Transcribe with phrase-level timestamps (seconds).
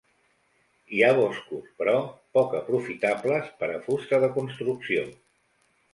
[0.93, 1.93] Hi ha boscos, però
[2.37, 5.05] poc aprofitables per a fusta de construcció.